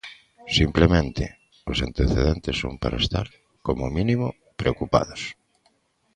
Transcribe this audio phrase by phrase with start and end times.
[0.57, 1.23] Simplemente,
[1.71, 3.27] os antecedentes son para estar,
[3.65, 4.27] como mínimo,
[4.61, 5.21] preocupados.